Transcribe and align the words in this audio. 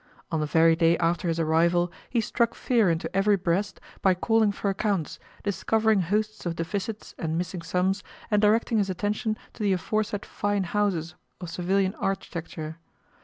On 0.31 0.39
the 0.39 0.47
very 0.47 0.75
day 0.75 0.97
after 0.97 1.27
his 1.27 1.39
arrival 1.39 1.91
he 2.09 2.21
struck 2.21 2.55
fear 2.55 2.89
into 2.89 3.15
every 3.15 3.35
breast 3.35 3.79
by 4.01 4.15
calling 4.15 4.51
for 4.51 4.71
accounts, 4.71 5.19
discovering 5.43 6.01
hosts 6.01 6.43
of 6.43 6.55
deficits 6.55 7.13
and 7.19 7.37
missing 7.37 7.61
sums, 7.61 8.03
and 8.31 8.41
directing 8.41 8.79
his 8.79 8.89
attention 8.89 9.37
to 9.53 9.61
the 9.61 9.73
aforesaid 9.73 10.25
fine 10.25 10.63
houses 10.63 11.13
of 11.39 11.51
civilian 11.51 11.93
architecture. 11.99 12.79